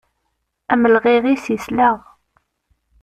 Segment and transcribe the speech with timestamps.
[0.71, 1.97] Amelɣiɣ-is yesleɣ.